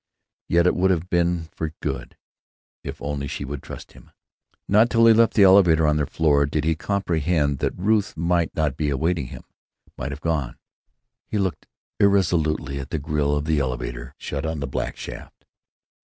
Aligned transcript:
Yet 0.47 0.65
it 0.65 0.73
would 0.75 0.89
have 0.89 1.11
been 1.11 1.47
for 1.53 1.73
good, 1.79 2.17
if 2.83 2.99
only 3.03 3.27
she 3.27 3.45
would 3.45 3.61
trust 3.61 3.91
him. 3.91 4.09
Not 4.67 4.89
till 4.89 5.05
he 5.05 5.13
left 5.13 5.35
the 5.35 5.43
elevator, 5.43 5.85
on 5.85 5.97
their 5.97 6.07
floor, 6.07 6.47
did 6.47 6.63
he 6.63 6.73
comprehend 6.73 7.59
that 7.59 7.77
Ruth 7.77 8.17
might 8.17 8.49
not 8.55 8.75
be 8.77 8.89
awaiting 8.89 9.27
him; 9.27 9.43
might 9.99 10.09
have 10.11 10.19
gone. 10.21 10.57
He 11.27 11.37
looked 11.37 11.67
irresolutely 11.99 12.79
at 12.79 12.89
the 12.89 12.97
grill 12.97 13.35
of 13.35 13.45
the 13.45 13.59
elevator 13.59 14.05
door, 14.05 14.15
shut 14.17 14.43
on 14.43 14.59
the 14.59 14.65
black 14.65 14.97
shaft. 14.97 15.45